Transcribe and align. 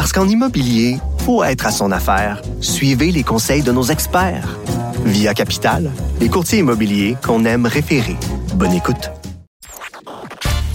Parce 0.00 0.12
qu'en 0.12 0.26
immobilier, 0.26 0.96
faut 1.26 1.44
être 1.44 1.66
à 1.66 1.70
son 1.70 1.92
affaire. 1.92 2.40
Suivez 2.62 3.12
les 3.12 3.22
conseils 3.22 3.60
de 3.60 3.70
nos 3.70 3.82
experts. 3.82 4.58
Via 5.04 5.34
Capital, 5.34 5.90
les 6.22 6.30
courtiers 6.30 6.60
immobiliers 6.60 7.18
qu'on 7.22 7.44
aime 7.44 7.66
référer. 7.66 8.16
Bonne 8.54 8.72
écoute. 8.72 9.10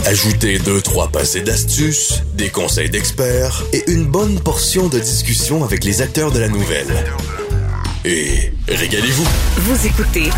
Ajoutez 0.06 0.60
deux, 0.60 0.80
trois 0.80 1.08
passés 1.08 1.42
d'astuces, 1.42 2.22
des 2.36 2.50
conseils 2.50 2.92
d'experts 2.92 3.64
et 3.74 3.90
une 3.90 4.06
bonne 4.06 4.40
portion 4.40 4.90
de 4.90 5.00
discussion 5.00 5.64
avec 5.64 5.86
les 5.86 6.04
acteurs 6.04 6.32
de 6.32 6.38
la 6.38 6.48
nouvelle. 6.48 6.94
Et 8.06 8.54
régalez-vous. 8.68 9.26
Vous 9.58 9.88
écoutez 9.88 10.30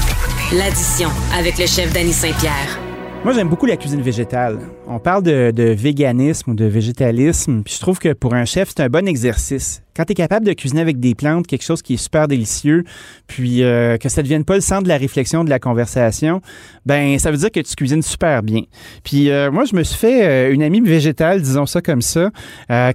l'addition 0.54 1.10
avec 1.38 1.58
le 1.58 1.66
chef 1.66 1.92
Danny 1.92 2.14
Saint-Pierre. 2.14 2.87
Moi, 3.24 3.34
j'aime 3.34 3.50
beaucoup 3.50 3.66
la 3.66 3.76
cuisine 3.78 4.02
végétale. 4.02 4.60
On 4.88 5.00
parle 5.00 5.24
de, 5.24 5.74
véganisme 5.74 6.52
ou 6.52 6.54
de 6.54 6.66
végétalisme, 6.66 7.62
puis 7.64 7.74
je 7.74 7.80
trouve 7.80 8.00
que 8.00 8.14
pour 8.14 8.34
un 8.34 8.46
chef, 8.46 8.70
c'est 8.70 8.84
un 8.84 8.90
bon 8.90 9.08
exercice 9.08 9.82
quand 9.98 10.06
tu 10.06 10.12
es 10.12 10.16
capable 10.16 10.46
de 10.46 10.54
cuisiner 10.54 10.82
avec 10.82 11.00
des 11.00 11.16
plantes, 11.16 11.48
quelque 11.48 11.64
chose 11.64 11.82
qui 11.82 11.96
est 11.96 11.98
super 11.98 12.28
délicieux, 12.28 12.84
puis 13.26 13.64
euh, 13.64 13.98
que 13.98 14.10
ça 14.10 14.22
ne 14.22 14.26
devienne 14.26 14.46
pas 14.46 14.54
le 14.54 14.62
centre 14.62 14.84
de 14.84 14.90
la 14.90 14.98
réflexion, 14.98 15.44
de 15.44 15.50
la 15.50 15.58
conversation, 15.58 16.40
ben 16.86 17.18
ça 17.18 17.32
veut 17.32 17.38
dire 17.38 17.52
que 17.52 17.60
tu 17.60 17.76
cuisines 17.76 18.04
super 18.04 18.44
bien. 18.44 18.62
Puis 19.04 19.32
euh, 19.32 19.50
moi, 19.50 19.66
je 19.66 19.76
me 19.76 19.82
suis 19.82 19.98
fait 19.98 20.24
euh, 20.24 20.54
une 20.54 20.62
amie 20.62 20.82
végétale, 20.82 21.42
disons 21.42 21.66
ça 21.66 21.82
comme 21.82 22.04
ça, 22.04 22.30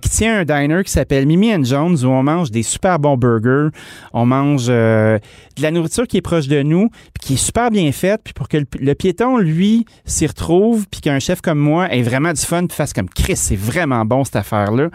qui 0.01 0.09
tient 0.11 0.41
un 0.41 0.45
diner 0.45 0.85
qui 0.85 0.93
s'appelle 0.93 1.27
Mimi 1.27 1.53
and 1.53 1.65
Jones, 1.65 1.97
où 2.05 2.09
on 2.09 2.23
mange 2.23 2.53
des 2.53 2.63
super 2.63 3.01
bons 3.01 3.17
burgers, 3.17 3.71
on 4.13 4.25
mange 4.25 4.69
de 4.69 5.19
la 5.61 5.71
nourriture 5.73 6.07
qui 6.07 6.19
est 6.19 6.23
proche 6.23 6.47
de 6.47 6.63
nous, 6.63 6.89
puis 6.89 7.27
qui 7.27 7.35
est 7.35 7.45
super 7.45 7.71
bien 7.71 7.91
faite, 7.91 8.21
puis 8.23 8.33
pour 8.33 8.49
que 8.49 8.59
le, 8.79 8.95
piéton, 8.95 9.39
lui, 9.39 9.87
s'y 10.05 10.27
retrouve, 10.27 10.87
puis 10.89 11.01
qu'un 11.01 11.19
chef 11.19 11.41
comme 11.41 11.59
moi 11.59 11.93
ait 11.93 12.03
vraiment 12.03 12.33
du 12.33 12.41
fun, 12.41 12.67
puis 12.67 12.77
fasse 12.77 12.93
comme 12.93 13.09
Chris, 13.09 13.37
c'est 13.37 13.57
vraiment 13.57 14.05
bon 14.05 14.23
cette 14.23 14.37
affaire-là, 14.37 14.89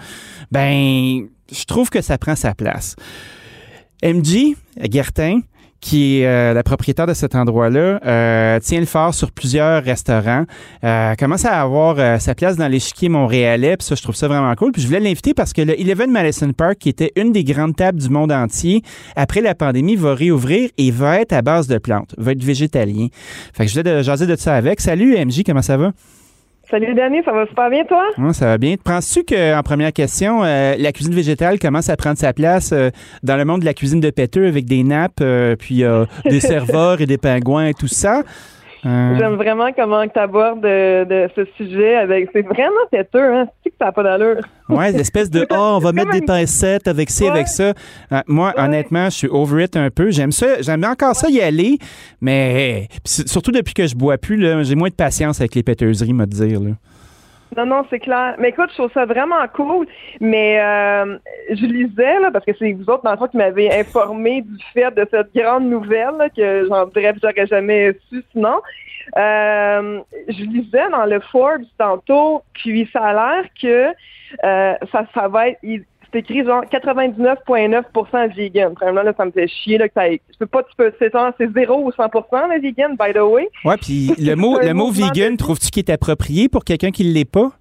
ben 0.52 1.28
je 1.52 1.66
trouve 1.66 1.90
que 1.90 2.02
ça 2.02 2.18
prend 2.18 2.36
sa 2.36 2.54
place. 2.54 2.96
MJ 4.04 4.56
Gertin, 4.90 5.42
qui 5.80 6.20
est 6.20 6.28
euh, 6.28 6.54
la 6.54 6.64
propriétaire 6.64 7.08
de 7.08 7.14
cet 7.14 7.36
endroit-là, 7.36 8.00
euh, 8.06 8.60
tient 8.60 8.80
le 8.80 8.86
fort 8.86 9.14
sur 9.14 9.32
plusieurs 9.32 9.84
restaurants, 9.84 10.46
euh, 10.84 11.16
commence 11.16 11.46
à 11.46 11.62
avoir 11.62 12.20
sa 12.20 12.36
place 12.36 12.58
dans 12.58 12.68
l'échiquier 12.68 13.10
montréalais, 13.10 13.78
puis 13.78 13.88
je 13.96 14.02
trouve 14.02 14.16
ça 14.16 14.28
vraiment 14.28 14.54
cool. 14.56 14.72
Puis 14.72 14.82
je 14.82 14.88
voulais 14.88 15.00
l'inviter 15.00 15.34
parce 15.34 15.54
que 15.54 15.62
le 15.62 15.80
Eleven 15.80 16.12
Madison 16.12 16.52
Park, 16.52 16.78
qui 16.80 16.90
était 16.90 17.12
une 17.16 17.32
des 17.32 17.44
grandes 17.44 17.76
tables 17.76 18.00
du 18.00 18.10
monde 18.10 18.32
entier, 18.32 18.82
après 19.16 19.42
la 19.42 19.56
pandémie, 19.56 19.96
va 19.96 20.14
réouvrir 20.14 20.70
et 20.78 20.92
va 20.92 21.20
être 21.22 21.34
à 21.34 21.42
base 21.42 21.68
de 21.68 21.78
plantes, 21.78 22.14
va 22.18 22.32
être 22.32 22.44
végétalien. 22.44 23.08
Fait 23.54 23.66
que 23.66 23.72
je 23.72 23.80
voulais 23.80 24.04
jaser 24.04 24.26
de 24.26 24.36
ça 24.36 24.56
avec. 24.56 24.82
Salut 24.82 25.18
MJ, 25.18 25.44
comment 25.46 25.62
ça 25.62 25.78
va? 25.78 25.92
Salut 26.70 26.94
Danny, 26.96 27.20
ça 27.24 27.32
va 27.32 27.48
super 27.48 27.70
bien 27.70 27.86
toi? 27.86 28.04
Oui, 28.18 28.34
ça 28.34 28.46
va 28.48 28.58
bien. 28.58 28.76
Penses-tu 28.84 29.24
qu'en 29.24 29.62
première 29.64 29.94
question, 29.94 30.44
euh, 30.44 30.76
la 30.78 30.92
cuisine 30.92 31.14
végétale 31.14 31.60
commence 31.60 31.90
à 31.90 31.96
prendre 31.96 32.18
sa 32.18 32.34
place 32.34 32.74
euh, 32.74 32.90
dans 33.24 33.38
le 33.38 33.46
monde 33.46 33.62
de 33.62 33.66
la 33.66 33.74
cuisine 33.74 34.02
de 34.02 34.10
péteux 34.10 34.48
avec 34.48 34.66
des 34.66 34.84
nappes, 34.84 35.22
euh, 35.22 35.56
puis 35.56 35.84
des 36.26 36.40
serveurs 36.42 37.00
et 37.00 37.06
des 37.06 37.18
pingouins 37.18 37.68
et 37.68 37.74
tout 37.74 37.88
ça? 37.88 38.24
J'aime 38.84 39.36
vraiment 39.36 39.72
comment 39.74 40.08
tu 40.08 40.20
abordes 40.20 40.62
de, 40.62 41.30
ce 41.36 41.46
sujet 41.58 41.96
avec. 41.96 42.30
C'est 42.34 42.44
vraiment 42.44 42.86
têteux, 42.92 43.34
hein? 43.34 43.48
C'est 43.64 43.72
que 43.72 43.76
ça 43.80 43.86
n'a 43.86 43.92
pas 43.92 44.04
d'allure. 44.04 44.42
Ouais, 44.70 44.92
l'espèce 44.92 45.30
de 45.30 45.46
oh, 45.52 45.74
on 45.76 45.80
va 45.80 45.92
mettre 45.92 46.12
des 46.12 46.22
pincettes 46.22 46.88
avec 46.88 47.10
ci, 47.10 47.28
avec 47.28 47.48
ça. 47.48 47.74
moi, 48.28 48.54
honnêtement, 48.58 49.06
je 49.06 49.16
suis 49.16 49.28
over 49.30 49.64
it 49.64 49.76
un 49.76 49.90
peu. 49.90 50.12
J'aime 50.12 50.32
ça, 50.32 50.62
j'aime 50.62 50.84
encore 50.84 51.16
ça 51.16 51.30
y 51.30 51.42
aller, 51.42 51.78
mais 52.22 52.88
surtout 53.06 53.52
depuis 53.52 53.74
que 53.74 53.88
je 53.88 53.96
bois 53.96 54.18
plus, 54.18 54.64
j'ai 54.64 54.76
moins 54.76 54.90
de 54.90 54.96
patience 54.96 55.40
avec 55.40 55.56
les 55.56 55.64
péteuseries, 55.64 56.14
me 56.14 56.26
dire. 56.26 56.60
Là. 56.60 56.72
Non, 57.56 57.66
non, 57.66 57.86
c'est 57.90 58.00
clair. 58.00 58.36
Mais 58.40 58.50
écoute, 58.50 58.70
je 58.72 58.76
trouve 58.76 58.92
ça 58.92 59.06
vraiment 59.06 59.48
cool. 59.54 59.88
Mais 60.20 60.60
euh, 60.60 61.18
je 61.50 61.66
lisais, 61.66 62.20
là, 62.20 62.30
parce 62.32 62.46
que 62.46 62.52
c'est 62.58 62.74
vous 62.74 62.90
autres, 62.90 63.04
dans 63.04 63.12
le 63.12 63.18
fond, 63.18 63.28
qui 63.28 63.38
m'avez 63.38 63.74
informé 63.80 64.42
du 64.42 64.64
fait 64.74 64.92
de 64.92 65.08
cette 65.10 65.34
grande 65.34 65.66
nouvelle, 65.66 66.16
là, 66.18 66.30
que 66.30 66.68
j'en 66.68 66.86
bref, 66.88 67.16
j'aurais 67.22 67.48
jamais 67.48 67.94
su 68.10 68.24
sinon. 68.32 68.60
Euh, 69.18 70.02
je 70.28 70.44
lisais 70.44 70.90
dans 70.92 71.06
le 71.06 71.20
Forbes 71.20 71.64
tantôt, 71.78 72.44
puis 72.54 72.90
ça 72.92 73.02
a 73.06 73.14
l'air 73.14 73.46
que 73.60 73.94
euh, 74.44 74.74
ça, 74.92 75.06
ça 75.14 75.28
va 75.30 75.50
être 75.50 75.60
c'est 76.12 76.20
écrit 76.20 76.46
genre 76.46 76.64
99,9% 76.66 78.36
vegan. 78.36 78.74
Vraiment, 78.74 79.04
là, 79.04 79.14
ça 79.16 79.26
me 79.26 79.32
fait 79.32 79.48
chier, 79.48 79.78
là, 79.78 79.88
que 79.88 79.94
ça, 79.96 80.10
tu 80.10 80.38
peux 80.40 80.46
pas, 80.46 80.64
tu 80.64 80.76
peux, 80.78 80.94
c'est, 81.00 81.12
c'est 81.38 81.52
0 81.52 81.86
ou 81.86 81.90
100% 81.92 82.56
le 82.56 82.62
vegan, 82.62 82.96
by 83.00 83.14
the 83.14 83.22
way. 83.22 83.50
Ouais, 83.66 83.78
puis 83.78 84.14
le 84.18 84.36
mot, 84.36 84.60
le 84.60 84.74
mot 84.74 84.92
vegan, 84.92 85.38
trouves-tu 85.38 85.70
qu'il 85.70 85.84
est 85.84 85.92
approprié 85.92 86.50
pour 86.50 86.64
quelqu'un 86.64 86.92
qui 86.92 87.06
ne 87.06 87.14
l'est 87.14 87.30
pas? 87.30 87.52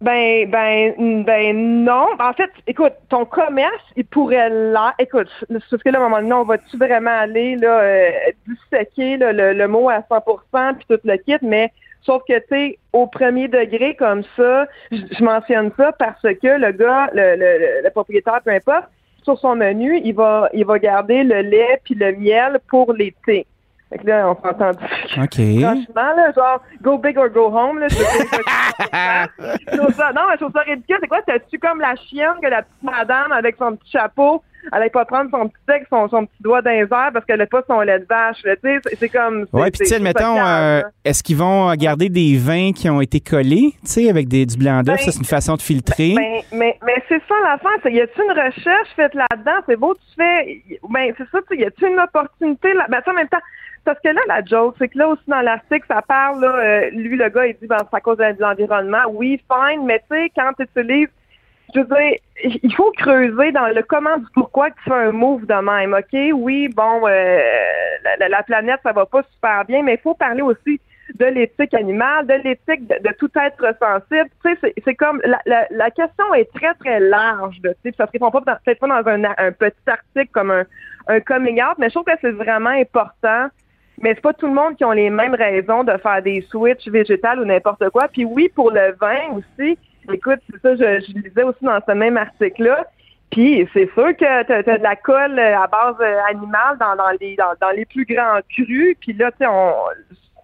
Ben, 0.00 0.50
ben, 0.50 1.24
ben 1.24 1.84
non. 1.84 2.08
En 2.18 2.32
fait, 2.34 2.50
écoute, 2.66 2.92
ton 3.08 3.24
commerce, 3.24 3.82
il 3.96 4.04
pourrait 4.04 4.50
là. 4.50 4.92
Écoute, 4.98 5.28
parce 5.48 5.82
que 5.82 5.88
là, 5.88 5.98
à 5.98 6.02
un 6.02 6.08
moment 6.08 6.20
donné, 6.20 6.32
on 6.34 6.44
va-tu 6.44 6.76
vraiment 6.76 7.16
aller 7.20 7.56
là, 7.56 7.80
euh, 7.80 8.10
disséquer 8.46 9.16
le, 9.16 9.54
le, 9.54 9.68
mot 9.68 9.88
à 9.88 10.00
100% 10.00 10.74
puis 10.74 10.84
tout 10.90 11.00
le 11.04 11.16
kit, 11.16 11.38
mais 11.40 11.72
Sauf 12.04 12.22
que, 12.28 12.38
tu 12.38 12.44
sais, 12.50 12.78
au 12.92 13.06
premier 13.06 13.48
degré, 13.48 13.96
comme 13.96 14.22
ça, 14.36 14.66
je 14.90 15.24
mentionne 15.24 15.70
ça 15.76 15.92
parce 15.92 16.20
que 16.20 16.58
le 16.58 16.72
gars, 16.72 17.08
le, 17.14 17.36
le, 17.36 17.82
le, 17.82 17.90
propriétaire, 17.90 18.40
peu 18.44 18.50
importe, 18.50 18.84
sur 19.22 19.38
son 19.38 19.56
menu, 19.56 20.00
il 20.04 20.14
va, 20.14 20.50
il 20.52 20.66
va 20.66 20.78
garder 20.78 21.24
le 21.24 21.40
lait 21.40 21.80
puis 21.82 21.94
le 21.94 22.12
miel 22.12 22.60
pour 22.68 22.92
l'été. 22.92 23.46
Fait 23.88 23.98
que 23.98 24.06
là, 24.06 24.28
on 24.28 24.34
s'entend. 24.34 24.70
OK. 24.70 25.34
Franchement, 25.60 26.14
là, 26.16 26.32
genre, 26.32 26.62
go 26.82 26.98
big 26.98 27.16
or 27.16 27.30
go 27.30 27.46
home, 27.46 27.78
là, 27.78 27.88
je 27.88 29.76
trouve 29.76 29.94
ça, 29.94 30.12
non, 30.12 30.22
je 30.32 30.36
trouve 30.38 30.52
ça 30.52 30.60
ridicule. 30.60 30.98
C'est 31.00 31.08
quoi, 31.08 31.22
t'as-tu 31.26 31.58
comme 31.58 31.80
la 31.80 31.94
chienne 31.96 32.34
que 32.42 32.48
la 32.48 32.62
petite 32.62 32.82
madame 32.82 33.32
avec 33.32 33.56
son 33.56 33.76
petit 33.76 33.92
chapeau 33.92 34.42
elle 34.72 34.78
n'allait 34.78 34.90
pas 34.90 35.04
prendre 35.04 35.30
son 35.30 35.48
petit 35.48 35.62
texte, 35.66 35.88
son, 35.90 36.08
son 36.08 36.26
petit 36.26 36.42
doigt 36.42 36.60
airs 36.64 36.88
parce 36.88 37.24
qu'elle 37.26 37.38
n'a 37.38 37.46
pas 37.46 37.62
son 37.66 37.80
lait 37.80 37.98
de 37.98 38.06
vache. 38.08 38.38
C'est 38.98 39.08
comme. 39.08 39.46
Oui, 39.52 39.70
puis 39.70 39.86
tu 39.86 39.94
admettons, 39.94 40.38
euh, 40.44 40.82
est-ce 41.04 41.22
qu'ils 41.22 41.36
vont 41.36 41.72
garder 41.74 42.08
des 42.08 42.36
vins 42.36 42.72
qui 42.72 42.88
ont 42.88 43.00
été 43.00 43.20
collés, 43.20 43.74
tu 43.84 43.90
sais, 43.90 44.10
avec 44.10 44.28
des, 44.28 44.46
du 44.46 44.56
blanc 44.56 44.82
d'œuf? 44.82 45.00
ça, 45.00 45.12
c'est 45.12 45.18
une 45.18 45.24
façon 45.24 45.56
de 45.56 45.62
filtrer. 45.62 46.14
Ben, 46.16 46.42
mais, 46.52 46.78
mais 46.84 47.02
c'est 47.08 47.22
ça 47.28 47.34
la 47.42 47.58
fin. 47.58 47.70
Y 47.88 48.00
a-tu 48.00 48.22
une 48.22 48.30
recherche 48.30 48.88
faite 48.96 49.14
là-dedans? 49.14 49.60
C'est 49.66 49.76
beau, 49.76 49.94
tu 49.94 50.14
fais. 50.16 50.62
Ben, 50.88 51.12
c'est 51.16 51.28
ça, 51.30 51.38
y 51.52 51.64
a-tu 51.64 51.86
une 51.86 52.00
opportunité 52.00 52.72
là? 52.74 52.86
Ben, 52.88 53.00
ça, 53.04 53.10
en 53.10 53.14
même 53.14 53.28
temps. 53.28 53.42
Parce 53.84 53.98
que 54.00 54.08
là, 54.08 54.20
la 54.28 54.42
joke, 54.42 54.76
c'est 54.78 54.88
que 54.88 54.96
là 54.96 55.08
aussi 55.08 55.22
dans 55.26 55.42
l'article, 55.42 55.84
ça 55.86 56.00
parle, 56.00 56.40
là, 56.40 56.56
euh, 56.56 56.90
lui, 56.92 57.16
le 57.18 57.28
gars, 57.28 57.46
il 57.46 57.54
dit, 57.60 57.66
ben, 57.66 57.76
c'est 57.78 57.96
à 57.96 58.00
cause 58.00 58.16
de 58.16 58.34
l'environnement. 58.38 59.02
Oui, 59.10 59.38
fine, 59.52 59.84
mais 59.84 59.98
tu 60.10 60.16
sais, 60.16 60.32
quand 60.34 60.52
tu 60.58 60.64
utilises 60.64 61.08
je 61.74 61.80
veux 61.80 61.86
dire, 61.86 62.18
il 62.62 62.74
faut 62.74 62.92
creuser 62.92 63.52
dans 63.52 63.68
le 63.68 63.82
comment 63.82 64.16
du 64.18 64.26
pourquoi 64.34 64.70
que 64.70 64.76
tu 64.76 64.90
fais 64.90 64.94
un 64.94 65.12
move 65.12 65.46
de 65.46 65.54
même, 65.54 65.94
OK? 65.94 66.32
Oui, 66.34 66.68
bon, 66.68 67.06
euh, 67.06 67.40
la, 68.28 68.42
planète, 68.42 68.80
ça 68.82 68.92
va 68.92 69.06
pas 69.06 69.22
super 69.32 69.64
bien, 69.64 69.82
mais 69.82 69.94
il 69.94 70.00
faut 70.00 70.14
parler 70.14 70.42
aussi 70.42 70.80
de 71.14 71.26
l'éthique 71.26 71.74
animale, 71.74 72.26
de 72.26 72.34
l'éthique 72.34 72.86
de, 72.88 73.12
tout 73.18 73.30
être 73.36 73.76
sensible. 73.78 74.30
Tu 74.44 74.56
sais, 74.60 74.74
c'est 74.84 74.94
comme 74.94 75.20
la, 75.24 75.66
la, 75.70 75.90
question 75.90 76.32
est 76.34 76.50
très, 76.54 76.74
très 76.74 77.00
large, 77.00 77.60
tu 77.62 77.70
sais, 77.82 77.94
ça 77.96 78.06
se 78.06 78.12
répond 78.12 78.30
pas 78.30 78.40
peut-être 78.40 78.78
pas 78.78 78.88
dans 78.88 79.08
un, 79.08 79.24
un, 79.24 79.52
petit 79.52 79.76
article 79.86 80.30
comme 80.32 80.50
un, 80.50 80.64
un 81.08 81.20
coming 81.20 81.62
out, 81.62 81.78
mais 81.78 81.88
je 81.88 81.94
trouve 81.94 82.04
que 82.04 82.18
c'est 82.20 82.32
vraiment 82.32 82.70
important. 82.70 83.48
Mais 84.00 84.14
c'est 84.14 84.20
pas 84.20 84.32
tout 84.32 84.46
le 84.46 84.54
monde 84.54 84.76
qui 84.76 84.84
ont 84.84 84.92
les 84.92 85.10
mêmes 85.10 85.34
raisons 85.34 85.84
de 85.84 85.96
faire 85.98 86.22
des 86.22 86.42
switches 86.50 86.88
végétales 86.88 87.40
ou 87.40 87.44
n'importe 87.44 87.88
quoi. 87.90 88.08
Puis 88.08 88.24
oui, 88.24 88.50
pour 88.54 88.70
le 88.70 88.94
vin 89.00 89.36
aussi, 89.36 89.78
Écoute, 90.12 90.40
c'est 90.50 90.60
ça, 90.60 90.74
je, 90.74 91.04
je 91.06 91.18
lisais 91.18 91.42
aussi 91.42 91.64
dans 91.64 91.78
ce 91.86 91.92
même 91.92 92.16
article-là. 92.16 92.86
Puis 93.30 93.66
c'est 93.72 93.90
sûr 93.94 94.16
que 94.16 94.42
tu 94.44 94.52
as, 94.52 94.62
de 94.62 94.82
la 94.82 94.96
colle 94.96 95.38
euh, 95.38 95.58
à 95.58 95.66
base 95.66 95.96
euh, 96.00 96.20
animale 96.28 96.78
dans, 96.78 97.70
les 97.74 97.84
plus 97.86 98.04
grands 98.04 98.40
crus. 98.50 98.96
Puis 99.00 99.12
là, 99.14 99.30
tu 99.32 99.44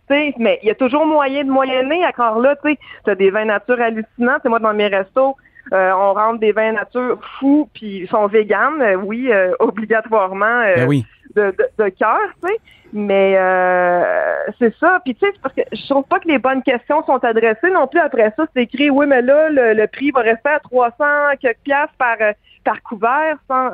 sais, 0.08 0.34
mais 0.38 0.58
il 0.62 0.68
y 0.68 0.70
a 0.70 0.74
toujours 0.74 1.06
moyen 1.06 1.44
de 1.44 1.50
moyenner. 1.50 2.04
Encore 2.06 2.40
là, 2.40 2.56
tu 2.56 2.72
sais, 2.72 2.78
as 3.10 3.14
des 3.14 3.30
vins 3.30 3.44
nature 3.44 3.80
hallucinants. 3.80 4.38
C'est 4.42 4.48
moi 4.48 4.58
dans 4.58 4.74
mes 4.74 4.88
restos, 4.88 5.36
euh, 5.72 5.92
on 5.92 6.14
rentre 6.14 6.40
des 6.40 6.52
vins 6.52 6.72
nature 6.72 7.20
fous, 7.38 7.68
puis 7.74 8.00
ils 8.02 8.08
sont 8.08 8.26
véganes, 8.26 8.82
oui, 9.04 9.30
obligatoirement. 9.58 10.62
Ben 10.62 10.88
oui. 10.88 11.04
De, 11.34 11.54
de, 11.78 11.88
cœur, 11.90 12.18
tu 12.42 12.48
sais. 12.48 12.60
Mais 12.92 13.36
euh, 13.36 14.34
c'est 14.58 14.74
ça. 14.78 15.00
Puis 15.04 15.14
tu 15.14 15.26
sais, 15.26 15.32
parce 15.42 15.54
que 15.54 15.62
je 15.72 15.88
trouve 15.88 16.04
pas 16.04 16.18
que 16.18 16.28
les 16.28 16.38
bonnes 16.38 16.62
questions 16.62 17.04
sont 17.04 17.22
adressées 17.24 17.70
non 17.70 17.86
plus. 17.86 18.00
Après 18.00 18.32
ça, 18.36 18.46
c'est 18.54 18.62
écrit, 18.62 18.90
oui, 18.90 19.06
mais 19.06 19.22
là, 19.22 19.48
le, 19.48 19.86
prix 19.86 20.10
va 20.10 20.22
rester 20.22 20.48
à 20.48 20.58
300 20.58 20.94
quelques 21.40 21.58
piastres 21.64 21.94
par 21.98 22.16
par 22.62 22.82
couvert, 22.82 23.36
sans, 23.48 23.70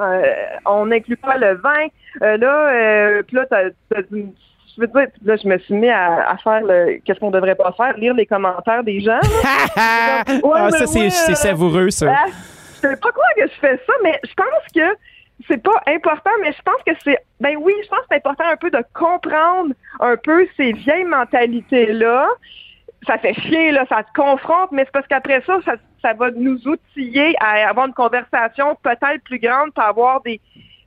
on 0.64 0.86
n'inclut 0.86 1.16
pas 1.16 1.38
le 1.38 1.54
vin. 1.54 1.86
là, 2.20 3.22
puis 3.26 3.36
là, 3.36 3.46
t'as, 3.48 3.70
je 4.76 4.82
veux 4.82 4.88
dire, 4.88 5.06
là, 5.24 5.36
je 5.42 5.48
me 5.48 5.58
suis 5.58 5.74
mis 5.74 5.88
à, 5.88 6.36
faire 6.42 6.60
le 6.62 6.98
qu'est-ce 7.04 7.18
qu'on 7.18 7.30
devrait 7.30 7.54
pas 7.54 7.72
faire, 7.72 7.96
lire 7.96 8.14
les 8.14 8.26
commentaires 8.26 8.84
des 8.84 9.00
gens. 9.00 9.20
ah, 9.76 10.22
ça, 10.70 10.86
c'est 10.86 11.10
savoureux, 11.10 11.90
ça. 11.90 12.12
Ah, 12.14 12.26
je 12.74 12.88
sais 12.88 12.96
pas 12.96 13.10
quoi 13.10 13.24
que 13.36 13.42
je 13.42 13.58
fais 13.60 13.80
ça, 13.86 13.92
mais 14.02 14.20
je 14.22 14.34
pense 14.34 14.72
que 14.74 14.96
c'est 15.48 15.62
pas 15.62 15.82
important, 15.86 16.30
mais 16.42 16.52
je 16.52 16.62
pense 16.62 16.82
que 16.86 16.92
c'est. 17.04 17.18
Ben 17.40 17.56
oui, 17.60 17.74
je 17.82 17.88
pense 17.88 18.00
que 18.00 18.06
c'est 18.10 18.16
important 18.16 18.44
un 18.50 18.56
peu 18.56 18.70
de 18.70 18.82
comprendre 18.94 19.74
un 20.00 20.16
peu 20.16 20.46
ces 20.56 20.72
vieilles 20.72 21.04
mentalités-là. 21.04 22.28
Ça 23.06 23.18
fait 23.18 23.34
chier, 23.34 23.70
là, 23.70 23.84
ça 23.88 24.02
te 24.02 24.12
confronte, 24.14 24.72
mais 24.72 24.84
c'est 24.84 24.92
parce 24.92 25.06
qu'après 25.06 25.42
ça, 25.46 25.58
ça, 26.02 26.12
va 26.14 26.30
nous 26.30 26.66
outiller 26.66 27.34
à 27.40 27.68
avoir 27.68 27.86
une 27.86 27.94
conversation 27.94 28.76
peut-être 28.82 29.22
plus 29.24 29.38
grande 29.38 29.72
pour 29.74 29.84
avoir 29.84 30.22
des, 30.22 30.40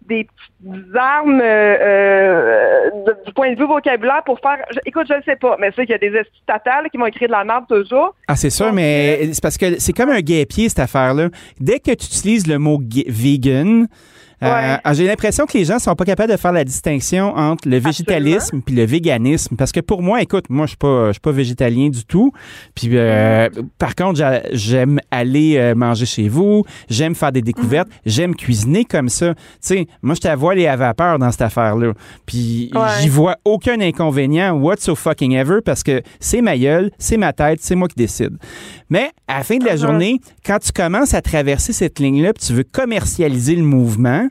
des 0.08 0.26
petites 0.26 0.96
armes 0.96 1.40
euh, 1.40 1.78
euh, 1.80 2.90
du 3.26 3.34
point 3.34 3.54
de 3.54 3.60
vue 3.60 3.68
vocabulaire 3.68 4.24
pour 4.26 4.40
faire. 4.40 4.58
écoute, 4.86 5.08
je 5.08 5.14
ne 5.14 5.22
sais 5.22 5.36
pas, 5.36 5.56
mais 5.60 5.72
c'est 5.76 5.86
qu'il 5.86 5.92
y 5.92 5.94
a 5.94 5.98
des 5.98 6.18
estatales 6.18 6.90
qui 6.90 6.98
vont 6.98 7.06
écrire 7.06 7.28
de 7.28 7.34
la 7.34 7.44
merde 7.44 7.66
toujours. 7.70 8.16
Ah, 8.28 8.36
c'est 8.36 8.50
sûr, 8.50 8.74
mais 8.74 9.32
c'est 9.32 9.44
parce 9.44 9.58
que 9.58 9.80
c'est 9.80 9.94
comme 9.94 10.10
un 10.10 10.22
guépier, 10.22 10.68
cette 10.68 10.80
affaire-là. 10.80 11.30
Dès 11.60 11.80
que 11.80 11.92
tu 11.92 12.06
utilises 12.06 12.48
le 12.48 12.58
mot 12.58 12.80
vegan, 13.08 13.88
euh, 14.44 14.78
j'ai 14.94 15.06
l'impression 15.06 15.46
que 15.46 15.58
les 15.58 15.66
gens 15.66 15.80
sont 15.80 15.96
pas 15.96 16.06
capables 16.06 16.32
de 16.32 16.38
faire 16.38 16.52
la 16.52 16.64
distinction 16.64 17.36
entre 17.36 17.68
le 17.68 17.78
végétalisme 17.78 18.62
puis 18.62 18.76
le 18.76 18.86
véganisme 18.86 19.56
parce 19.58 19.72
que 19.72 19.80
pour 19.80 20.02
moi, 20.02 20.22
écoute, 20.22 20.46
moi 20.50 20.66
je 20.66 20.70
suis 20.70 20.78
pas 20.78 21.08
je 21.08 21.14
suis 21.14 21.20
pas 21.20 21.32
végétalien 21.32 21.90
du 21.90 22.06
tout. 22.06 22.32
Puis 22.74 22.90
euh, 22.94 23.50
par 23.78 23.96
contre, 23.96 24.22
j'aime 24.54 25.00
aller 25.12 25.58
euh, 25.58 25.76
manger 25.76 26.06
chez 26.06 26.30
vous, 26.30 26.64
j'aime 26.90 27.16
faire 27.16 27.32
des 27.32 27.42
découvertes, 27.42 27.90
mm-hmm. 27.90 28.02
j'aime 28.06 28.36
cuisiner 28.36 28.86
comme 28.86 29.10
ça. 29.10 29.34
Tu 29.34 29.42
sais, 29.62 29.88
moi 30.02 30.16
je 30.16 30.22
t'avoue 30.22 30.52
les 30.52 30.68
à 30.68 30.76
vapeur 30.76 31.20
dans 31.20 31.32
cette 31.32 31.42
affaire-là. 31.42 31.94
Puis 32.26 32.72
j'y 33.02 33.10
vois 33.10 33.38
aucun 33.44 33.80
inconvénient 33.82 34.54
what 34.54 34.78
so 34.80 34.96
fucking 34.96 35.34
ever 35.34 35.60
parce 35.64 35.84
que 35.84 36.02
c'est 36.20 36.42
ma 36.42 36.58
gueule, 36.58 36.92
c'est 36.98 37.18
ma 37.18 37.34
tête, 37.34 37.60
c'est 37.62 37.76
moi 37.76 37.88
qui 37.88 37.96
décide. 37.96 38.38
Mais 38.90 39.12
à 39.28 39.40
la 39.40 39.44
fin 39.44 39.58
de 39.58 39.66
la 39.66 39.76
uh-huh. 39.76 39.82
journée, 39.82 40.20
quand 40.46 40.60
tu 40.60 40.72
commences 40.72 41.14
à 41.14 41.22
traverser 41.22 41.74
cette 41.74 42.00
ligne-là, 42.00 42.34
tu 42.34 42.54
veux 42.54 42.64
commercialiser 42.64 43.56
le 43.56 43.64
mouvement, 43.64 44.29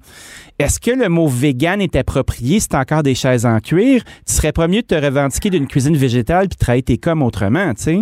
est-ce 0.58 0.80
que 0.80 0.90
le 0.90 1.08
mot 1.08 1.28
vegan 1.28 1.80
est 1.80 1.96
approprié? 1.96 2.60
Si 2.60 2.68
encore 2.74 3.02
des 3.02 3.14
chaises 3.14 3.46
en 3.46 3.60
cuir? 3.60 4.02
Tu 4.26 4.32
serais 4.32 4.52
pas 4.52 4.68
mieux 4.68 4.82
de 4.82 4.86
te 4.86 4.94
revendiquer 4.94 5.50
d'une 5.50 5.66
cuisine 5.66 5.96
végétale 5.96 6.48
puis 6.48 6.56
de 6.56 6.60
travailler 6.60 6.82
tes 6.82 6.98
comme 6.98 7.22
autrement, 7.22 7.74
tu 7.74 7.82
sais? 7.82 7.98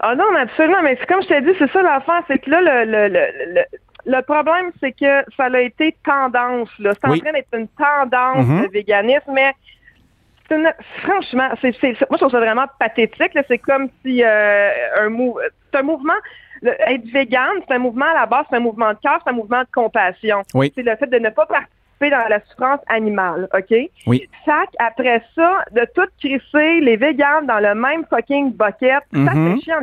Ah 0.00 0.14
non, 0.14 0.24
absolument. 0.38 0.82
Mais 0.82 0.98
comme 1.08 1.22
je 1.22 1.28
t'ai 1.28 1.40
dit, 1.40 1.52
c'est 1.58 1.70
ça 1.72 1.82
l'affaire, 1.82 2.22
c'est 2.28 2.38
que 2.38 2.50
là, 2.50 2.60
le, 2.60 2.90
le, 2.90 3.08
le, 3.08 3.62
le 4.06 4.22
problème, 4.22 4.70
c'est 4.80 4.92
que 4.92 5.24
ça 5.36 5.44
a 5.44 5.60
été 5.60 5.96
tendance. 6.04 6.68
Là. 6.78 6.92
C'est 6.94 7.08
en 7.08 7.16
train 7.16 7.32
d'être 7.32 7.48
une 7.56 7.68
tendance 7.68 8.46
mm-hmm. 8.46 8.66
de 8.66 8.72
véganisme, 8.72 9.32
mais 9.32 9.52
franchement, 11.02 11.48
c'est, 11.60 11.74
moi 11.82 11.94
je 12.12 12.16
trouve 12.16 12.30
ça 12.30 12.40
vraiment 12.40 12.66
pathétique. 12.78 13.32
C'est 13.48 13.58
comme 13.58 13.88
si 14.04 14.22
euh, 14.22 14.70
un, 15.00 15.08
mou, 15.82 15.92
un 15.92 15.96
mouvement 15.96 16.14
être 16.62 17.04
vegan, 17.12 17.60
c'est 17.66 17.74
un 17.74 17.78
mouvement 17.78 18.06
à 18.06 18.20
la 18.20 18.26
base, 18.26 18.46
c'est 18.50 18.56
un 18.56 18.60
mouvement 18.60 18.90
de 18.90 18.98
cœur, 19.02 19.18
c'est 19.24 19.30
un 19.30 19.34
mouvement 19.34 19.60
de 19.60 19.68
compassion. 19.72 20.42
C'est 20.52 20.82
le 20.82 20.96
fait 20.96 21.06
de 21.06 21.18
ne 21.18 21.30
pas 21.30 21.46
participer 21.46 22.10
dans 22.10 22.28
la 22.28 22.40
souffrance 22.46 22.80
animale, 22.88 23.48
OK? 23.54 23.76
Oui. 24.06 24.28
Sac, 24.44 24.68
après 24.78 25.22
ça, 25.34 25.64
de 25.72 25.86
tout 25.94 26.08
crisser 26.18 26.80
les 26.80 26.96
végans 26.96 27.42
dans 27.42 27.60
le 27.60 27.74
même 27.74 28.04
fucking 28.10 28.52
bucket, 28.52 29.02
ça 29.12 29.18
mm-hmm. 29.18 29.54
fait 29.56 29.60
chier 29.62 29.74
en 29.74 29.80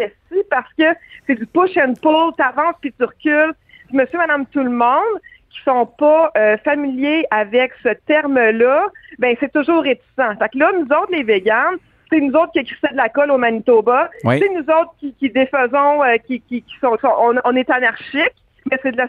parce 0.49 0.73
que 0.77 0.83
c'est 1.27 1.35
du 1.35 1.45
push 1.45 1.77
and 1.77 1.93
pull, 2.01 2.33
t'avances 2.37 2.75
puis 2.81 2.93
tu 2.97 3.03
recules. 3.03 3.53
Monsieur, 3.91 4.17
madame, 4.17 4.45
tout 4.47 4.63
le 4.63 4.69
monde 4.69 5.19
qui 5.49 5.59
sont 5.65 5.85
pas 5.85 6.31
euh, 6.37 6.57
familiers 6.63 7.25
avec 7.29 7.73
ce 7.83 7.89
terme-là, 8.07 8.87
ben 9.19 9.35
c'est 9.39 9.51
toujours 9.51 9.83
réticent. 9.83 10.05
Fait 10.15 10.49
que 10.49 10.57
là, 10.57 10.71
nous 10.73 10.85
autres, 10.85 11.11
les 11.11 11.23
véganes, 11.23 11.77
c'est 12.11 12.19
nous 12.19 12.33
autres 12.33 12.51
qui 12.51 12.59
écrivons 12.59 12.91
de 12.91 12.97
la 12.97 13.09
colle 13.09 13.31
au 13.31 13.37
Manitoba. 13.37 14.09
C'est 14.23 14.49
nous 14.53 14.61
autres 14.61 14.93
qui, 14.99 15.13
qui 15.13 15.29
défaisons, 15.29 16.03
euh, 16.03 16.17
qui, 16.25 16.41
qui, 16.41 16.61
qui, 16.61 16.75
sont, 16.81 16.97
on, 17.43 17.55
est 17.55 17.69
anarchique. 17.69 18.35
Mais 18.69 18.77
c'est 18.83 18.91
de 18.91 18.97
la 18.97 19.07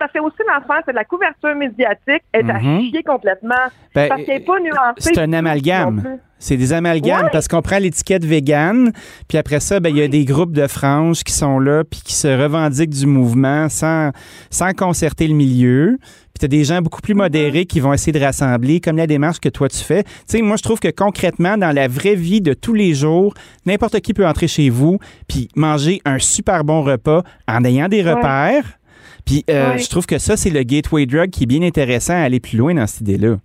Ça 0.00 0.08
fait 0.08 0.18
aussi 0.18 0.38
l'affaire, 0.46 0.82
c'est 0.84 0.92
de 0.92 0.96
la 0.96 1.04
couverture 1.04 1.54
médiatique. 1.54 2.22
Elle 2.32 2.48
est 2.48 2.52
à 2.52 2.58
mhm. 2.58 2.80
chier 2.80 3.02
complètement. 3.02 3.54
Ben, 3.94 4.08
parce 4.08 4.22
qu'elle 4.22 4.38
n'est 4.38 4.44
pas 4.44 4.58
nuancée. 4.58 5.14
C'est 5.14 5.18
un 5.18 5.32
amalgame. 5.32 6.18
C'est 6.38 6.56
des 6.56 6.72
amalgames 6.72 7.28
parce 7.32 7.48
qu'on 7.48 7.62
prend 7.62 7.78
l'étiquette 7.78 8.24
vegan, 8.24 8.92
puis 9.26 9.38
après 9.38 9.60
ça, 9.60 9.80
ben, 9.80 9.90
il 9.90 9.96
y 9.96 10.02
a 10.02 10.08
des 10.08 10.24
groupes 10.24 10.52
de 10.52 10.66
franges 10.66 11.24
qui 11.24 11.32
sont 11.32 11.58
là, 11.58 11.82
puis 11.84 12.00
qui 12.04 12.14
se 12.14 12.28
revendiquent 12.28 12.90
du 12.90 13.06
mouvement 13.06 13.68
sans, 13.68 14.10
sans 14.50 14.72
concerter 14.72 15.26
le 15.26 15.34
milieu. 15.34 15.98
Puis 16.00 16.40
tu 16.40 16.44
as 16.44 16.48
des 16.48 16.64
gens 16.64 16.80
beaucoup 16.80 17.00
plus 17.00 17.14
modérés 17.14 17.66
qui 17.66 17.80
vont 17.80 17.92
essayer 17.92 18.12
de 18.12 18.24
rassembler, 18.24 18.80
comme 18.80 18.96
la 18.96 19.08
démarche 19.08 19.40
que 19.40 19.48
toi 19.48 19.68
tu 19.68 19.78
fais. 19.78 20.04
Tu 20.04 20.10
sais, 20.26 20.42
moi, 20.42 20.56
je 20.56 20.62
trouve 20.62 20.78
que 20.78 20.88
concrètement, 20.88 21.58
dans 21.58 21.74
la 21.74 21.88
vraie 21.88 22.14
vie 22.14 22.40
de 22.40 22.54
tous 22.54 22.74
les 22.74 22.94
jours, 22.94 23.34
n'importe 23.66 24.00
qui 24.00 24.14
peut 24.14 24.26
entrer 24.26 24.46
chez 24.46 24.70
vous, 24.70 24.98
puis 25.26 25.48
manger 25.56 26.00
un 26.04 26.20
super 26.20 26.62
bon 26.62 26.82
repas 26.82 27.24
en 27.48 27.64
ayant 27.64 27.88
des 27.88 28.02
repères. 28.02 28.78
Puis 29.24 29.44
euh, 29.50 29.76
je 29.76 29.88
trouve 29.90 30.06
que 30.06 30.18
ça, 30.18 30.36
c'est 30.36 30.50
le 30.50 30.62
gateway 30.62 31.04
drug 31.04 31.30
qui 31.30 31.42
est 31.42 31.46
bien 31.46 31.62
intéressant 31.62 32.14
à 32.14 32.20
aller 32.20 32.40
plus 32.40 32.56
loin 32.56 32.74
dans 32.74 32.86
cette 32.86 33.02
idée-là. 33.02 33.36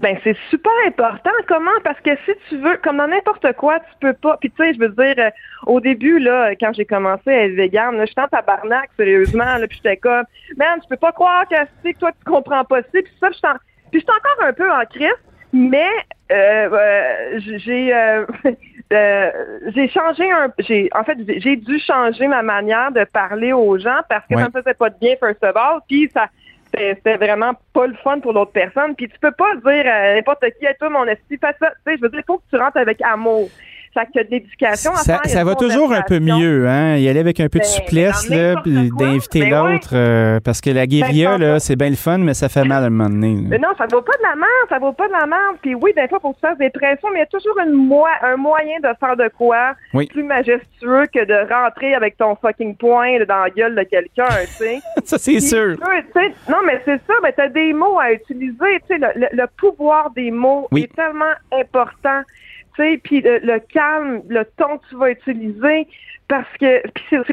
Ben 0.00 0.18
c'est 0.24 0.36
super 0.50 0.72
important. 0.86 1.30
Comment? 1.46 1.70
Parce 1.84 2.00
que 2.00 2.10
si 2.24 2.32
tu 2.48 2.58
veux, 2.58 2.76
comme 2.78 2.96
dans 2.96 3.06
n'importe 3.06 3.52
quoi, 3.54 3.78
tu 3.78 3.94
peux 4.00 4.12
pas. 4.12 4.36
Puis 4.38 4.50
tu 4.50 4.56
sais, 4.56 4.74
je 4.74 4.80
veux 4.80 4.88
dire, 4.88 5.14
euh, 5.18 5.30
au 5.66 5.80
début 5.80 6.18
là, 6.18 6.50
quand 6.56 6.72
j'ai 6.72 6.84
commencé 6.84 7.30
à 7.30 7.44
être 7.44 7.54
vegan, 7.54 7.96
là, 7.96 8.04
j'étais 8.04 8.20
en 8.20 8.28
tabarnak 8.28 8.90
sérieusement. 8.96 9.56
Là, 9.56 9.66
puis 9.68 9.80
j'étais 9.82 9.96
comme, 9.96 10.24
man, 10.56 10.80
je 10.82 10.88
peux 10.88 10.96
pas 10.96 11.12
croire 11.12 11.46
que 11.48 11.54
que 11.92 11.98
toi 11.98 12.10
tu 12.10 12.24
comprends 12.24 12.64
pas 12.64 12.82
ça. 12.82 12.88
Puis 12.92 13.04
ça, 13.20 13.28
puis 13.90 14.00
j'étais 14.00 14.12
encore 14.12 14.48
un 14.48 14.52
peu 14.52 14.70
en 14.70 14.84
crise, 14.86 15.08
mais 15.52 15.90
euh, 16.32 16.68
euh 16.72 17.40
j'ai 17.64 17.94
euh, 18.92 19.30
j'ai 19.68 19.88
changé 19.88 20.30
un 20.30 20.52
j'ai 20.58 20.90
en 20.94 21.04
fait 21.04 21.18
j'ai 21.38 21.56
dû 21.56 21.78
changer 21.78 22.26
ma 22.26 22.42
manière 22.42 22.90
de 22.90 23.04
parler 23.04 23.52
aux 23.52 23.78
gens 23.78 24.00
parce 24.08 24.26
que 24.26 24.36
ça 24.36 24.48
me 24.48 24.60
faisait 24.60 24.74
pas 24.74 24.90
de 24.90 24.96
bien 25.00 25.14
first 25.20 25.42
of 25.44 25.56
all 25.56 25.80
puis 25.88 26.10
ça 26.12 26.28
c'était 26.76 27.16
vraiment 27.16 27.52
pas 27.72 27.86
le 27.86 27.94
fun 28.02 28.20
pour 28.20 28.32
l'autre 28.32 28.52
personne. 28.52 28.94
Puis 28.94 29.08
tu 29.08 29.18
peux 29.18 29.32
pas 29.32 29.54
dire 29.56 29.86
à 29.86 30.14
n'importe 30.14 30.44
qui, 30.58 30.66
hey, 30.66 30.74
toi, 30.78 30.90
mon 30.90 31.04
esti, 31.06 31.38
fais 31.38 31.54
ça. 31.60 31.70
Tu 31.70 31.92
sais, 31.92 31.96
je 31.96 32.02
veux 32.02 32.08
dire, 32.08 32.20
il 32.20 32.26
faut 32.26 32.38
que 32.38 32.44
tu 32.50 32.56
rentres 32.56 32.76
avec 32.76 33.00
amour. 33.02 33.48
Ça 33.94 34.04
que 34.06 34.24
de 34.24 34.30
l'éducation 34.30 34.90
à 34.92 34.96
ça, 34.96 35.20
Ça 35.24 35.44
va 35.44 35.54
toujours 35.54 35.92
un 35.92 36.02
peu 36.02 36.18
mieux, 36.18 36.68
hein? 36.68 36.96
Y 36.96 37.08
aller 37.08 37.20
avec 37.20 37.40
un 37.40 37.48
peu 37.48 37.60
de 37.60 37.64
ben, 37.64 37.70
souplesse, 37.70 38.28
là, 38.28 38.60
puis 38.62 38.90
d'inviter 38.90 39.48
ben 39.48 39.50
l'autre. 39.50 39.90
Euh, 39.92 40.40
parce 40.40 40.60
que 40.60 40.70
la 40.70 40.86
guérilla, 40.86 41.38
ben, 41.38 41.46
là, 41.46 41.60
c'est 41.60 41.76
bien 41.76 41.90
le 41.90 41.96
fun, 41.96 42.18
mais 42.18 42.34
ça 42.34 42.48
fait 42.48 42.64
mal 42.64 42.82
à 42.82 42.86
un 42.86 42.90
moment 42.90 43.08
donné. 43.08 43.36
Mais 43.46 43.58
non, 43.58 43.68
ça 43.78 43.86
vaut 43.90 44.02
pas 44.02 44.16
de 44.16 44.22
la 44.22 44.34
merde, 44.34 44.68
ça 44.68 44.78
vaut 44.78 44.92
pas 44.92 45.06
de 45.06 45.12
la 45.12 45.26
merde. 45.26 45.56
Puis 45.62 45.74
oui, 45.74 45.92
des 45.96 46.08
fois, 46.08 46.18
que 46.18 46.26
tu 46.26 46.40
fasses 46.40 46.58
des 46.58 46.70
pressions, 46.70 47.08
mais 47.12 47.18
il 47.18 47.20
y 47.20 47.22
a 47.22 47.26
toujours 47.26 47.58
une 47.64 47.74
un 48.22 48.36
moyen 48.36 48.78
de 48.80 48.88
faire 48.98 49.16
de 49.16 49.28
quoi 49.36 49.74
plus 50.10 50.22
majestueux 50.22 51.06
que 51.12 51.24
de 51.24 51.52
rentrer 51.52 51.94
avec 51.94 52.16
ton 52.16 52.36
fucking 52.36 52.76
poing 52.76 53.24
dans 53.24 53.44
la 53.44 53.50
gueule 53.50 53.74
de 53.74 53.82
quelqu'un, 53.82 54.28
tu 54.46 54.52
sais. 54.52 54.80
ça, 55.04 55.18
c'est 55.18 55.40
sûr. 55.40 55.76
non, 55.80 56.56
mais 56.66 56.80
c'est 56.84 57.00
ça, 57.06 57.14
ben, 57.22 57.32
t'as 57.36 57.48
des 57.48 57.72
mots 57.72 57.98
à 57.98 58.12
utiliser, 58.12 58.80
tu 58.88 58.96
sais, 58.96 58.98
le, 58.98 59.26
le, 59.32 59.46
pouvoir 59.56 60.10
des 60.10 60.30
mots 60.30 60.68
est 60.76 60.94
tellement 60.94 61.34
important 61.52 62.22
puis 63.02 63.20
le, 63.20 63.58
calme, 63.58 64.22
le 64.28 64.44
ton 64.56 64.78
que 64.78 64.88
tu 64.88 64.96
vas 64.96 65.10
utiliser, 65.10 65.86
parce 66.28 66.48
que 66.58 66.82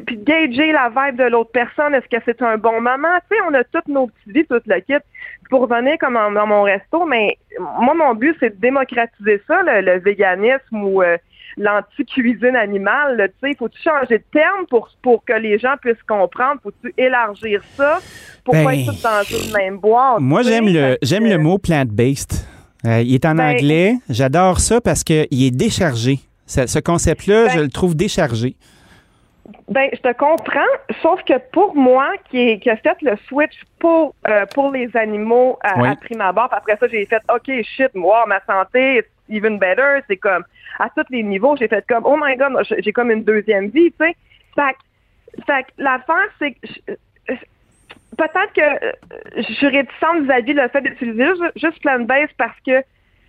puis, 0.02 0.18
gager 0.18 0.72
la 0.72 0.90
vibe 0.90 1.18
de 1.18 1.26
l'autre 1.26 1.52
personne, 1.52 1.96
est-ce 1.96 2.08
que 2.08 2.22
c'est 2.26 2.42
un 2.42 2.58
bon 2.58 2.82
moment? 2.82 3.18
Tu 3.30 3.36
sais, 3.36 3.42
on 3.48 3.54
a 3.54 3.64
toutes 3.64 3.88
nos 3.88 4.08
petites 4.08 4.36
vies, 4.36 4.46
toute 4.46 4.68
le 4.68 4.80
kit. 4.82 5.04
Pour 5.50 5.68
venir 5.68 5.98
comme 6.00 6.14
dans 6.14 6.48
mon 6.48 6.64
resto, 6.64 7.06
mais 7.06 7.38
moi, 7.60 7.94
mon 7.94 8.16
but, 8.16 8.36
c'est 8.40 8.56
de 8.56 8.62
démocratiser 8.62 9.42
ça, 9.48 9.62
le, 9.64 10.00
véganisme 10.00 10.84
ou 10.84 11.02
euh, 11.02 11.18
l'anti-cuisine 11.58 12.56
animale. 12.56 13.30
Tu 13.42 13.50
sais, 13.50 13.56
faut-tu 13.58 13.82
changer 13.82 14.20
de 14.20 14.24
terme 14.32 14.66
pour, 14.70 14.90
pour 15.02 15.26
que 15.26 15.34
les 15.34 15.60
gens 15.60 15.76
puissent 15.82 16.04
comprendre? 16.08 16.62
Faut-tu 16.64 16.94
élargir 16.98 17.64
ça? 17.76 18.00
Pour 18.46 18.54
ben, 18.54 18.64
pas 18.64 18.76
être 18.76 18.86
tous 18.92 19.02
dans 19.02 19.24
une 19.24 19.54
même 19.54 19.78
boîte? 19.78 20.20
Moi, 20.20 20.42
j'aime 20.44 20.68
le, 20.68 20.98
j'aime 21.02 21.26
le 21.26 21.38
mot 21.38 21.58
plant-based. 21.58 22.51
Euh, 22.86 23.02
il 23.02 23.14
est 23.14 23.26
en 23.26 23.36
ben, 23.36 23.56
anglais. 23.56 23.96
J'adore 24.10 24.60
ça 24.60 24.82
parce 24.82 25.04
qu'il 25.04 25.28
est 25.32 25.56
déchargé. 25.56 26.20
Ce, 26.48 26.80
concept-là, 26.80 27.46
ben 27.46 27.54
je 27.54 27.60
le 27.62 27.70
trouve 27.70 27.96
déchargé. 27.96 28.56
Ben, 29.70 29.90
je 29.94 30.00
te 30.00 30.12
comprends, 30.14 30.60
sauf 31.02 31.24
que 31.24 31.38
pour 31.54 31.76
moi, 31.76 32.12
qui, 32.30 32.60
qui 32.60 32.70
a 32.70 32.76
fait 32.76 32.98
le 33.02 33.16
switch 33.28 33.64
pour, 33.80 34.14
euh, 34.28 34.46
pour 34.54 34.72
les 34.72 34.90
animaux 34.98 35.58
à, 35.64 35.92
à 35.92 35.96
prime 35.96 36.20
abord, 36.20 36.50
après 36.52 36.76
ça, 36.78 36.88
j'ai 36.90 37.06
fait 37.06 37.22
OK, 37.34 37.50
shit, 37.64 37.94
moi, 37.94 38.26
ma 38.28 38.42
santé, 38.46 38.98
it's 38.98 39.08
even 39.30 39.58
better. 39.60 40.02
C'est 40.10 40.18
comme 40.18 40.44
à 40.80 40.90
tous 40.90 41.06
les 41.10 41.24
niveaux, 41.24 41.56
j'ai 41.56 41.70
fait 41.70 41.86
comme 41.88 42.04
Oh 42.06 42.18
my 42.22 42.36
god, 42.36 42.52
j'ai 42.80 42.92
comme 42.92 43.12
une 43.12 43.24
deuxième 43.24 43.70
vie, 43.70 43.92
tu 43.92 44.06
sais. 44.06 44.16
Fait, 44.56 45.46
fait 45.46 45.66
l'affaire, 45.78 46.28
c'est 46.40 46.52
que 46.52 47.38
peut-être 48.18 48.54
que 48.54 48.86
euh, 48.86 48.92
je 49.38 49.54
suis 49.54 49.68
réticente 49.68 50.22
vis-à-vis 50.24 50.54
le 50.54 50.68
fait 50.70 50.82
d'utiliser 50.82 51.26
juste, 51.26 51.44
juste 51.56 51.82
plant-based 51.82 52.32
parce 52.38 52.58
que 52.66 52.84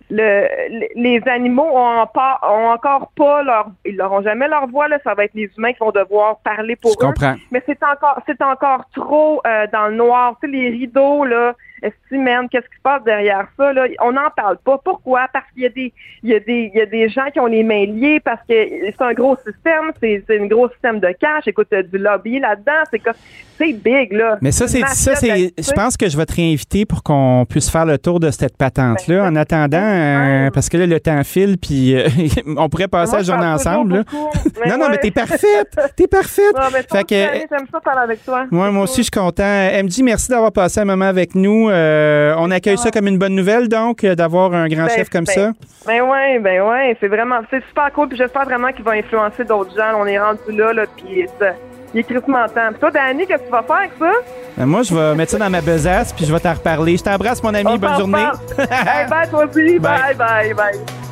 le, 0.09 0.47
les 0.95 1.21
animaux 1.27 1.69
ont, 1.73 2.05
pas, 2.13 2.39
ont 2.43 2.67
encore 2.71 3.11
pas 3.15 3.41
leur, 3.43 3.67
ils 3.85 3.95
n'auront 3.95 4.21
jamais 4.21 4.47
leur 4.47 4.67
voix 4.67 4.87
là. 4.87 4.99
Ça 5.03 5.13
va 5.13 5.23
être 5.25 5.33
les 5.33 5.49
humains 5.57 5.73
qui 5.73 5.79
vont 5.79 5.91
devoir 5.91 6.39
parler 6.39 6.75
pour 6.75 6.91
Je 6.91 6.97
eux. 6.97 7.07
comprends. 7.07 7.35
Mais 7.51 7.63
c'est 7.65 7.81
encore, 7.83 8.21
c'est 8.25 8.41
encore 8.41 8.83
trop 8.93 9.41
euh, 9.47 9.65
dans 9.71 9.87
le 9.87 9.95
noir. 9.95 10.35
Tu 10.41 10.49
sais, 10.49 10.55
les 10.55 10.69
rideaux 10.69 11.25
là. 11.25 11.55
Est-ce 11.83 12.15
man, 12.15 12.47
qu'est-ce 12.49 12.67
qui 12.67 12.77
se 12.77 12.81
passe 12.81 13.03
derrière 13.03 13.47
ça 13.57 13.73
là? 13.73 13.85
On 14.01 14.11
n'en 14.13 14.29
parle 14.35 14.57
pas. 14.63 14.79
Pourquoi? 14.83 15.27
Parce 15.33 15.45
qu'il 15.53 15.63
y 15.63 15.65
a 15.65 15.69
des, 15.69 15.91
il 16.23 16.29
y 16.29 16.35
a 16.35 16.39
des, 16.39 16.71
il 16.73 16.77
y 16.77 16.81
a 16.81 16.85
des 16.85 17.09
gens 17.09 17.25
qui 17.31 17.39
ont 17.39 17.45
les 17.47 17.63
mains 17.63 17.85
liées 17.85 18.21
parce 18.23 18.39
que 18.47 18.53
c'est 18.53 19.01
un 19.01 19.13
gros 19.13 19.35
système. 19.35 19.91
C'est, 19.99 20.23
c'est 20.27 20.39
un 20.39 20.45
gros 20.47 20.69
système 20.69 20.99
de 20.99 21.09
cash. 21.19 21.47
Écoute, 21.47 21.67
du 21.91 21.97
lobby 21.97 22.39
là-dedans. 22.39 22.83
C'est 22.89 22.99
comme, 22.99 23.13
c'est 23.57 23.73
big 23.73 24.13
là. 24.13 24.37
Mais 24.41 24.51
ça, 24.51 24.67
c'est 24.67 24.81
ça, 24.87 25.15
c'est. 25.15 25.53
Je 25.57 25.71
pense 25.73 25.97
que 25.97 26.07
je 26.09 26.15
vais 26.17 26.25
te 26.25 26.35
réinviter 26.35 26.85
pour 26.85 27.03
qu'on 27.03 27.45
puisse 27.49 27.69
faire 27.69 27.85
le 27.85 27.97
tour 27.97 28.19
de 28.19 28.31
cette 28.31 28.57
patente-là. 28.57 29.23
Ben, 29.23 29.33
En 29.33 29.35
attendant, 29.35 29.77
euh, 29.77 30.49
parce 30.51 30.69
que 30.69 30.77
là, 30.77 30.85
le 30.85 30.99
temps 30.99 31.23
file, 31.23 31.57
puis 31.57 31.95
euh, 31.95 32.07
on 32.57 32.69
pourrait 32.69 32.87
passer 32.87 33.11
Moi, 33.11 33.19
la 33.19 33.23
journée 33.23 33.47
ensemble. 33.47 33.93
là. 33.95 34.03
non, 34.67 34.77
non, 34.77 34.89
mais 34.89 34.97
t'es 34.97 35.11
parfaite. 35.11 35.77
T'es 35.95 36.07
parfaite. 36.07 36.55
Mais 36.71 36.83
Fait 36.89 37.03
que- 37.03 37.47
j'aime 37.49 37.67
ça 37.71 37.79
parler 37.81 38.01
avec 38.03 38.23
toi. 38.23 38.45
Ouais, 38.51 38.71
moi 38.71 38.83
aussi, 38.83 38.97
je 38.97 39.01
suis 39.03 39.11
content. 39.11 39.43
MJ, 39.83 40.01
merci 40.03 40.29
d'avoir 40.29 40.51
passé 40.51 40.79
un 40.79 40.85
moment 40.85 41.05
avec 41.05 41.35
nous. 41.35 41.69
Euh, 41.73 42.35
on 42.37 42.51
accueille 42.51 42.77
ça 42.77 42.91
comme 42.91 43.07
une 43.07 43.17
bonne 43.17 43.35
nouvelle, 43.35 43.67
donc, 43.67 44.03
euh, 44.03 44.15
d'avoir 44.15 44.53
un 44.53 44.67
grand 44.67 44.85
Ben, 44.85 44.95
chef 44.95 45.09
comme 45.09 45.25
ben, 45.25 45.33
ça? 45.33 45.51
Ben 45.85 46.01
ouais, 46.01 46.39
ben 46.39 46.61
ouais, 46.61 46.97
c'est 46.99 47.07
vraiment, 47.07 47.39
c'est 47.49 47.63
super 47.67 47.91
cool. 47.93 48.07
Puis 48.09 48.17
j'espère 48.17 48.45
vraiment 48.45 48.71
qu'il 48.71 48.83
va 48.85 48.91
influencer 48.91 49.43
d'autres 49.43 49.75
gens. 49.75 49.99
On 49.99 50.05
est 50.05 50.19
rendu 50.19 50.39
là, 50.55 50.71
là, 50.73 50.83
puis 50.95 51.25
ça- 51.39 51.53
il 51.93 51.99
est 51.99 52.03
crissement 52.03 52.45
temps. 52.47 52.69
Puis 52.71 52.79
toi, 52.79 52.91
Danny, 52.91 53.25
qu'est-ce 53.27 53.39
que 53.41 53.45
tu 53.45 53.51
vas 53.51 53.63
faire 53.63 53.75
avec 53.75 53.91
ça? 53.99 54.11
Ben, 54.57 54.65
moi, 54.65 54.81
je 54.83 54.95
vais 54.95 55.15
mettre 55.15 55.31
ça 55.31 55.37
dans 55.37 55.49
ma 55.49 55.61
besace, 55.61 56.13
puis 56.13 56.25
je 56.25 56.33
vais 56.33 56.39
t'en 56.39 56.53
reparler. 56.53 56.97
Je 56.97 57.03
t'embrasse, 57.03 57.41
mon 57.43 57.53
ami. 57.53 57.65
On 57.67 57.77
Bonne 57.77 57.97
journée. 57.97 58.25
Hey, 58.57 59.07
bye, 59.09 59.29
toi 59.29 59.45
aussi. 59.45 59.79
Bye. 59.79 60.15
bye, 60.15 60.15
bye. 60.15 60.53
bye. 60.53 61.02